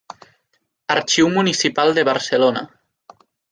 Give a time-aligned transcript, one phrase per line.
[0.95, 2.63] Arxiu Municipal de Barcelona.